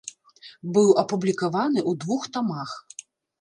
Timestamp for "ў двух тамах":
1.89-2.75